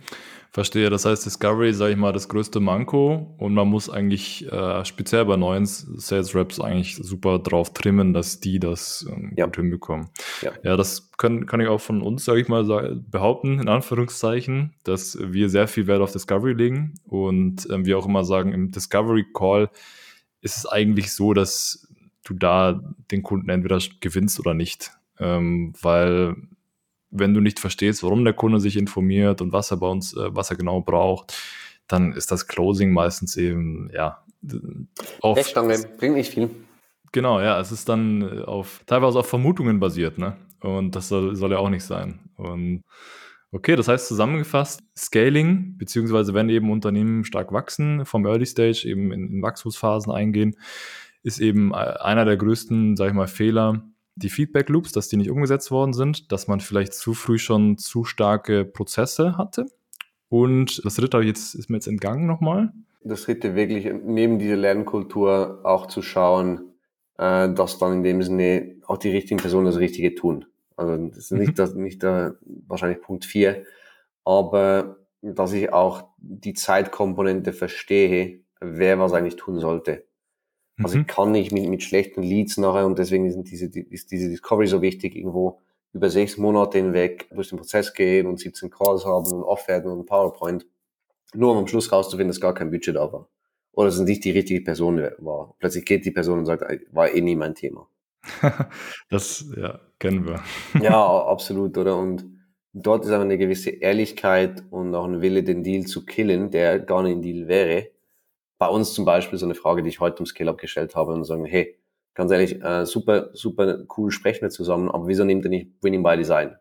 [0.51, 0.89] Verstehe.
[0.89, 5.25] Das heißt, Discovery, sage ich mal, das größte Manko und man muss eigentlich äh, speziell
[5.25, 9.45] bei neuen Sales Reps eigentlich super drauf trimmen, dass die das ähm, ja.
[9.45, 10.09] gut hinbekommen.
[10.41, 10.51] Ja.
[10.63, 12.63] ja, das können, kann ich auch von uns, sage ich mal,
[13.07, 18.07] behaupten, in Anführungszeichen, dass wir sehr viel Wert auf Discovery legen und äh, wir auch
[18.07, 19.69] immer sagen, im Discovery Call
[20.41, 21.87] ist es eigentlich so, dass
[22.23, 22.79] du da
[23.11, 24.91] den Kunden entweder gewinnst oder nicht.
[25.19, 26.35] Ähm, weil
[27.09, 30.35] wenn du nicht verstehst, warum der Kunde sich informiert und was er bei uns, äh,
[30.35, 31.37] was er genau braucht,
[31.87, 34.23] dann ist das Closing meistens eben, ja,
[35.21, 35.39] auf.
[35.47, 36.49] Stange, bringt nicht viel.
[37.11, 40.35] Genau, ja, es ist dann auf, teilweise auf Vermutungen basiert, ne?
[40.59, 42.19] Und das soll, soll ja auch nicht sein.
[42.35, 42.81] Und
[43.57, 49.11] Okay, das heißt zusammengefasst, Scaling, beziehungsweise wenn eben Unternehmen stark wachsen, vom Early Stage eben
[49.11, 50.55] in, in Wachstumsphasen eingehen,
[51.23, 53.81] ist eben äh, einer der größten, sag ich mal, Fehler,
[54.15, 57.79] die Feedback Loops, dass die nicht umgesetzt worden sind, dass man vielleicht zu früh schon
[57.79, 59.65] zu starke Prozesse hatte.
[60.29, 62.71] Und das dritte jetzt, ist mir jetzt entgangen nochmal.
[63.03, 66.73] Das dritte wirklich neben dieser Lernkultur auch zu schauen,
[67.17, 70.45] äh, dass dann in dem Sinne auch die richtigen Personen das Richtige tun.
[70.77, 71.55] Also das ist nicht, mhm.
[71.55, 72.35] der, nicht der,
[72.67, 73.65] wahrscheinlich Punkt vier,
[74.23, 80.05] aber dass ich auch die Zeitkomponente verstehe, wer was eigentlich tun sollte.
[80.81, 81.01] Also mhm.
[81.01, 84.67] ich kann nicht mit, mit schlechten Leads nachher und deswegen sind diese, ist diese Discovery
[84.67, 85.59] so wichtig, irgendwo
[85.93, 90.05] über sechs Monate hinweg durch den Prozess gehen und 17 Calls haben und Offerten und
[90.05, 90.67] PowerPoint,
[91.33, 93.27] nur um am Schluss rauszufinden, dass gar kein Budget da war.
[93.71, 95.55] Oder dass es nicht die richtige Person war.
[95.59, 97.87] Plötzlich geht die Person und sagt, war eh nie mein Thema.
[99.09, 100.43] das, ja, kennen wir.
[100.81, 101.97] ja, absolut, oder?
[101.97, 102.37] Und
[102.83, 106.79] Dort ist aber eine gewisse Ehrlichkeit und auch ein Wille, den Deal zu killen, der
[106.79, 107.87] gar nicht ein Deal wäre.
[108.59, 111.23] Bei uns zum Beispiel so eine Frage, die ich heute im Scale-Up gestellt habe und
[111.23, 111.79] sagen, hey,
[112.13, 116.03] ganz ehrlich, äh, super, super cool sprechen wir zusammen, aber wieso nimmt ihr nicht Winning
[116.03, 116.55] by Design?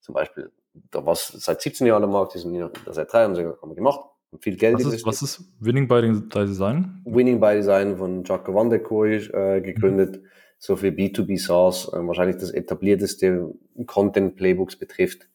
[0.00, 0.52] Zum Beispiel,
[0.90, 3.44] da war es seit 17 Jahren am Markt, die sind da seit drei, haben sie
[3.44, 4.00] haben wir gemacht,
[4.30, 6.00] haben viel Geld was ist, was ist Winning by
[6.32, 7.02] Design?
[7.04, 10.26] Winning by Design von Jacques Van der Kooi äh, gegründet, mhm.
[10.58, 13.54] So für B2B SaaS, äh, wahrscheinlich das etablierteste
[13.86, 15.28] Content Playbooks betrifft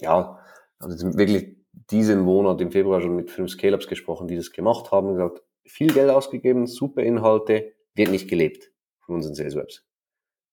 [0.00, 0.38] ja,
[0.78, 1.56] also wirklich
[1.90, 5.92] diesen Monat im Februar schon mit fünf Scale-Ups gesprochen, die das gemacht haben, gesagt, viel
[5.92, 9.86] Geld ausgegeben, super Inhalte, wird nicht gelebt von unseren Sales Reps.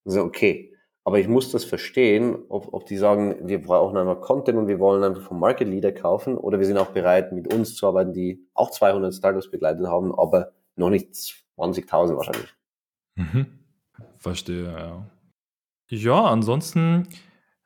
[0.05, 4.57] Also okay, aber ich muss das verstehen, ob, ob die sagen, wir brauchen einfach Content
[4.57, 7.75] und wir wollen einfach vom Market Leader kaufen oder wir sind auch bereit, mit uns
[7.75, 11.13] zu arbeiten, die auch 200 Startups begleitet haben, aber noch nicht
[11.57, 12.53] 20.000 wahrscheinlich.
[13.15, 13.59] Mhm.
[14.17, 15.09] Verstehe, ja.
[15.89, 17.07] Ja, ansonsten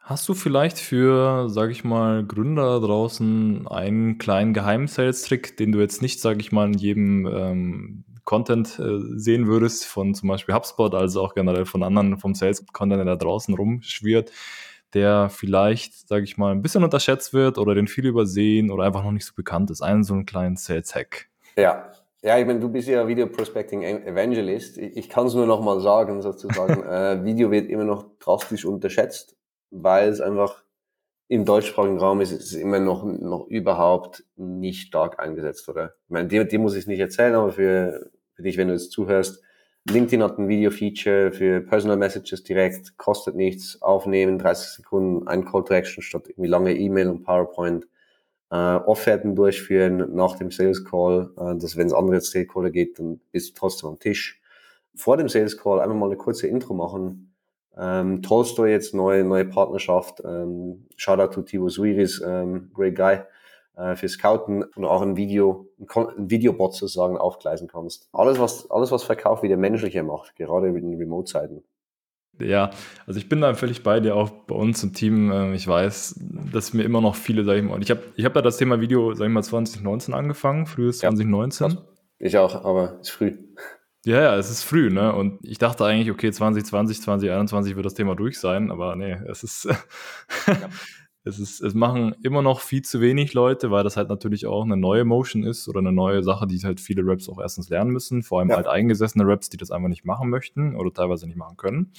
[0.04, 6.02] Hast du vielleicht für, sage ich mal, Gründer draußen einen kleinen Geheim-Sales-Trick, den du jetzt
[6.02, 10.96] nicht, sage ich mal, in jedem ähm, Content äh, sehen würdest, von zum Beispiel HubSpot,
[10.96, 14.32] also auch generell von anderen, vom Sales-Content, der da draußen rumschwirrt,
[14.96, 19.04] der vielleicht, sage ich mal, ein bisschen unterschätzt wird oder den viele übersehen oder einfach
[19.04, 19.82] noch nicht so bekannt ist?
[19.82, 21.30] Einen so einen kleinen Sales-Hack.
[21.56, 24.78] Ja, ja, ich meine, du bist ja Video Prospecting Evangelist.
[24.78, 29.36] Ich, kann es nur noch mal sagen, sozusagen, äh, Video wird immer noch drastisch unterschätzt
[29.72, 30.64] weil es einfach
[31.28, 35.96] im deutschsprachigen Raum ist, ist es immer noch, noch überhaupt nicht stark eingesetzt, oder?
[36.06, 38.74] Ich meine, dir, dir muss ich es nicht erzählen, aber für, für dich, wenn du
[38.74, 39.42] jetzt zuhörst,
[39.90, 45.64] LinkedIn hat ein Video-Feature für Personal Messages direkt, kostet nichts, aufnehmen, 30 Sekunden, ein Call
[45.64, 47.88] to Action statt irgendwie lange E-Mail und PowerPoint,
[48.52, 53.20] äh, Offerten durchführen nach dem Sales Call, äh, dass wenn es andere Stakeholder geht, dann
[53.32, 54.42] bist du trotzdem am Tisch.
[54.96, 57.32] Vor dem Sales Call einfach mal eine kurze Intro machen,
[57.78, 60.22] ähm, Tolstoy jetzt neue, neue Partnerschaft.
[60.26, 63.20] Ähm, Shoutout to Tivo Suiris, ähm, great guy,
[63.76, 68.10] äh, für Scouten und auch ein Video, ein Videobot sozusagen aufgleisen kannst.
[68.12, 71.64] Alles, was, alles, was Verkauf wieder menschlicher macht, gerade in den Remote-Zeiten.
[72.40, 72.72] Ja,
[73.06, 75.32] also ich bin da völlig bei dir, auch bei uns im Team.
[75.32, 76.20] Äh, ich weiß,
[76.52, 78.58] dass mir immer noch viele, sag ich mal, und ich habe ich hab ja das
[78.58, 81.72] Thema Video, sag ich mal, 2019 angefangen, frühes 2019.
[81.72, 81.78] Ja,
[82.20, 83.38] ich auch, aber ist früh.
[84.06, 85.14] Ja, ja, es ist früh, ne?
[85.14, 89.44] Und ich dachte eigentlich, okay, 2020, 2021 wird das Thema durch sein, aber nee, es
[89.44, 89.66] ist,
[90.48, 90.56] ja.
[91.24, 94.64] es ist, es machen immer noch viel zu wenig Leute, weil das halt natürlich auch
[94.64, 97.92] eine neue Motion ist oder eine neue Sache, die halt viele Raps auch erstens lernen
[97.92, 98.56] müssen, vor allem ja.
[98.56, 101.92] halt eingesessene Raps, die das einfach nicht machen möchten oder teilweise nicht machen können.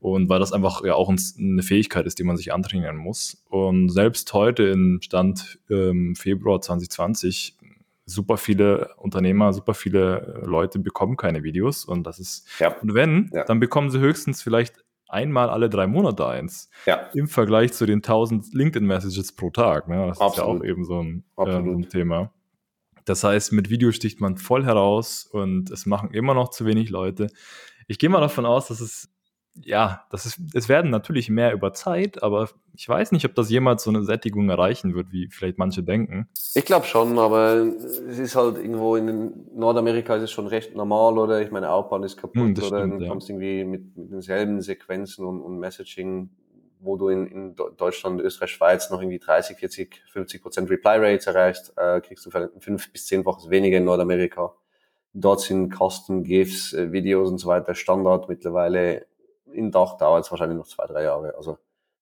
[0.00, 3.44] Und weil das einfach ja auch eine Fähigkeit ist, die man sich antrainieren muss.
[3.48, 7.58] Und selbst heute im Stand ähm, Februar 2020
[8.06, 12.76] super viele Unternehmer, super viele Leute bekommen keine Videos und das ist, ja.
[12.80, 13.44] und wenn, ja.
[13.44, 14.83] dann bekommen sie höchstens vielleicht
[15.14, 16.68] einmal alle drei Monate eins.
[16.86, 17.08] Ja.
[17.14, 19.88] Im Vergleich zu den 1000 LinkedIn-Messages pro Tag.
[19.88, 20.06] Ne?
[20.08, 20.32] Das Absolut.
[20.32, 22.32] ist ja auch eben so ein, äh, so ein Thema.
[23.04, 26.90] Das heißt, mit Video sticht man voll heraus und es machen immer noch zu wenig
[26.90, 27.28] Leute.
[27.86, 29.13] Ich gehe mal davon aus, dass es
[29.62, 33.50] ja, das ist, es werden natürlich mehr über Zeit, aber ich weiß nicht, ob das
[33.50, 36.28] jemals so eine Sättigung erreichen wird, wie vielleicht manche denken.
[36.54, 37.64] Ich glaube schon, aber
[38.08, 41.40] es ist halt irgendwo in Nordamerika ist es schon recht normal, oder?
[41.40, 42.66] Ich meine, Autobahn ist kaputt, hm, oder?
[42.66, 43.08] Stimmt, dann ja.
[43.08, 46.30] kommst irgendwie mit, mit denselben Sequenzen und, und Messaging,
[46.80, 51.26] wo du in, in Deutschland, Österreich, Schweiz noch irgendwie 30, 40, 50 Prozent Reply Rates
[51.28, 54.52] erreichst, äh, kriegst du vielleicht fünf bis zehnfaches weniger in Nordamerika.
[55.12, 59.06] Dort sind Custom GIFs, äh, Videos und so weiter Standard mittlerweile
[59.54, 61.34] in Dach dauert es wahrscheinlich noch zwei, drei Jahre.
[61.36, 61.58] Also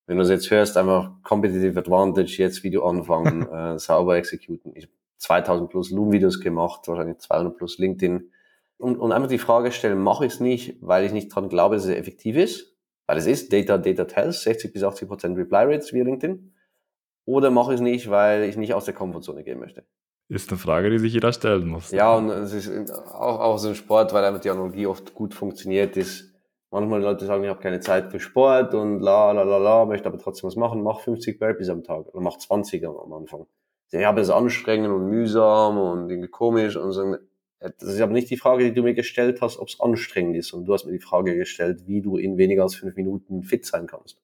[0.07, 4.73] wenn du es jetzt hörst, einfach Competitive Advantage, jetzt Video anfangen, äh, sauber exekuten.
[4.75, 8.31] Ich habe 2000 plus Loom-Videos gemacht, wahrscheinlich 200 plus LinkedIn.
[8.79, 11.77] Und, und einfach die Frage stellen, mache ich es nicht, weil ich nicht dran glaube,
[11.77, 12.75] dass es effektiv ist,
[13.07, 16.53] weil es ist Data, Data Tells, 60 bis 80 Prozent Reply Rates via LinkedIn.
[17.25, 19.85] Oder mache ich es nicht, weil ich nicht aus der Komfortzone gehen möchte.
[20.29, 21.91] Ist eine Frage, die sich jeder stellen muss.
[21.93, 25.35] Ja, und es ist auch, auch so ein Sport, weil einfach die Analogie oft gut
[25.35, 26.32] funktioniert, ist,
[26.73, 29.85] Manchmal die Leute sagen, ich habe keine Zeit für Sport und la la la la,
[29.85, 33.47] möchte aber trotzdem was machen, mach 50 Burpees am Tag oder mach 20 am Anfang.
[33.91, 37.17] Ich habe es anstrengend und mühsam und irgendwie komisch und so.
[37.61, 40.55] Das ist aber nicht die Frage, die du mir gestellt hast, ob es anstrengend ist.
[40.55, 43.67] Und du hast mir die Frage gestellt, wie du in weniger als fünf Minuten fit
[43.67, 44.19] sein kannst.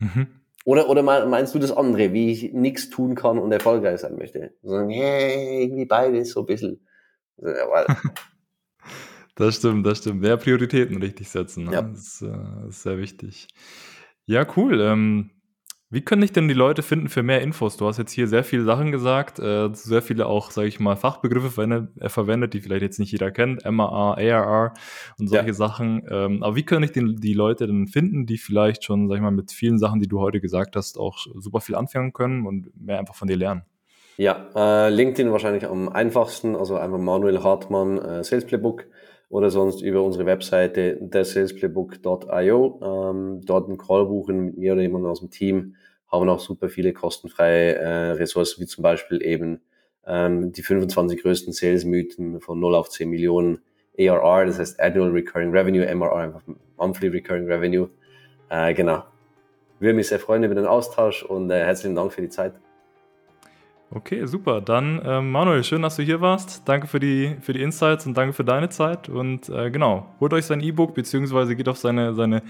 [0.00, 0.26] Mhm.
[0.66, 4.52] Oder, oder meinst du das andere, wie ich nichts tun kann und erfolgreich sein möchte?
[4.62, 6.86] Sagen, hey, irgendwie beides so ein bisschen.
[7.38, 7.86] Weil,
[9.38, 10.20] Das stimmt, das stimmt.
[10.20, 11.64] Mehr Prioritäten richtig setzen.
[11.64, 11.72] Ne?
[11.72, 11.82] Ja.
[11.82, 13.46] Das, ist, äh, ist, sehr wichtig.
[14.26, 14.80] Ja, cool.
[14.80, 15.30] Ähm,
[15.90, 17.76] Wie können dich denn die Leute finden für mehr Infos?
[17.76, 20.96] Du hast jetzt hier sehr viele Sachen gesagt, äh, sehr viele auch, sage ich mal,
[20.96, 24.74] Fachbegriffe verwendet, äh, verwendet, die vielleicht jetzt nicht jeder kennt, MAR, ARR
[25.20, 25.52] und solche ja.
[25.52, 26.02] Sachen.
[26.10, 29.22] Ähm, aber wie können dich die, die Leute denn finden, die vielleicht schon, sag ich
[29.22, 32.72] mal, mit vielen Sachen, die du heute gesagt hast, auch super viel anfangen können und
[32.76, 33.62] mehr einfach von dir lernen?
[34.16, 38.86] Ja, äh, LinkedIn wahrscheinlich am einfachsten, also einfach Manuel Hartmann äh, Sales Playbook
[39.28, 42.80] oder sonst über unsere Webseite thesalesplaybook.io.
[42.82, 45.74] Ähm, dort ein Call buchen mit mir oder jemandem aus dem Team.
[46.10, 49.60] Haben auch super viele kostenfreie äh, Ressourcen, wie zum Beispiel eben
[50.06, 53.60] ähm, die 25 größten Sales-Mythen von 0 auf 10 Millionen
[53.98, 56.42] ARR, das heißt Annual Recurring Revenue, MRR, einfach
[56.76, 57.88] Monthly Recurring Revenue.
[58.48, 59.04] Äh, genau.
[59.80, 62.54] Würde mich sehr freuen über den Austausch und äh, herzlichen Dank für die Zeit.
[63.90, 64.60] Okay, super.
[64.60, 66.68] Dann, äh, Manuel, schön, dass du hier warst.
[66.68, 69.08] Danke für die, für die Insights und danke für deine Zeit.
[69.08, 72.42] Und äh, genau, holt euch sein E-Book, beziehungsweise geht auf seine, seine,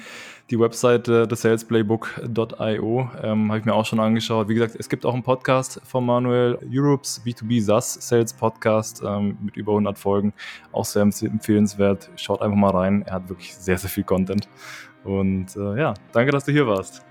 [0.51, 3.11] die Webseite thesalesplaybook.io.
[3.23, 4.49] Ähm, Habe ich mir auch schon angeschaut.
[4.49, 9.39] Wie gesagt, es gibt auch einen Podcast von Manuel, Europe's B2B SaaS Sales Podcast ähm,
[9.41, 10.33] mit über 100 Folgen.
[10.73, 12.11] Auch sehr empfehlenswert.
[12.17, 13.05] Schaut einfach mal rein.
[13.07, 14.49] Er hat wirklich sehr, sehr viel Content.
[15.05, 17.05] Und äh, ja, danke, dass du hier warst.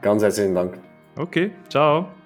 [0.00, 0.78] Ganz herzlichen Dank.
[1.16, 2.21] Okay, ciao.